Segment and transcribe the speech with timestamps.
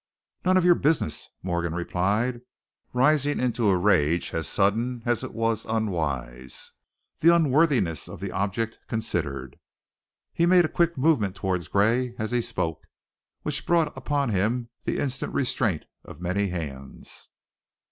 [0.45, 2.41] "None of your business!" Morgan replied,
[2.91, 6.71] rising into a rage as sudden as it was unwise,
[7.19, 9.59] the unworthiness of the object considered.
[10.33, 12.87] He made a quick movement toward Gray as he spoke,
[13.43, 17.29] which brought upon him the instant restraint of many hands.